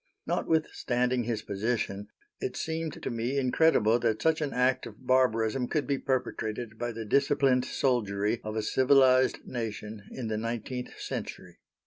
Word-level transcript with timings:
Notwithstanding 0.25 1.25
his 1.25 1.43
position, 1.43 2.07
it 2.39 2.57
seemed 2.57 3.03
to 3.03 3.09
me 3.11 3.37
incredible 3.37 3.99
that 3.99 4.19
such 4.19 4.41
an 4.41 4.51
act 4.51 4.87
of 4.87 5.05
barbarism 5.05 5.67
could 5.67 5.85
be 5.85 5.99
perpetrated 5.99 6.79
by 6.79 6.91
the 6.91 7.05
disciplined 7.05 7.65
soldiery 7.65 8.41
of 8.43 8.55
a 8.55 8.63
civilized 8.63 9.45
nation 9.45 10.07
in 10.09 10.27
the 10.27 10.39
nineteenth 10.39 10.99
century. 10.99 11.59